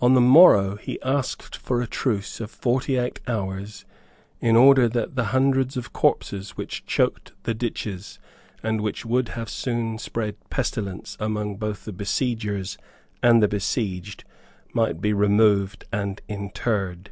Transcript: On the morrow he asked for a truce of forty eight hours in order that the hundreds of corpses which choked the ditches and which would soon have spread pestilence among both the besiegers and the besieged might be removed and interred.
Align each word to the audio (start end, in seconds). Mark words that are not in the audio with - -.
On 0.00 0.14
the 0.14 0.20
morrow 0.20 0.74
he 0.74 1.00
asked 1.02 1.54
for 1.56 1.80
a 1.80 1.86
truce 1.86 2.40
of 2.40 2.50
forty 2.50 2.96
eight 2.96 3.20
hours 3.28 3.84
in 4.40 4.56
order 4.56 4.88
that 4.88 5.14
the 5.14 5.26
hundreds 5.26 5.76
of 5.76 5.92
corpses 5.92 6.56
which 6.56 6.84
choked 6.84 7.32
the 7.44 7.54
ditches 7.54 8.18
and 8.64 8.80
which 8.80 9.06
would 9.06 9.32
soon 9.46 9.92
have 9.92 10.00
spread 10.00 10.34
pestilence 10.50 11.16
among 11.20 11.58
both 11.58 11.84
the 11.84 11.92
besiegers 11.92 12.76
and 13.22 13.40
the 13.40 13.46
besieged 13.46 14.24
might 14.74 15.00
be 15.00 15.12
removed 15.12 15.84
and 15.92 16.22
interred. 16.26 17.10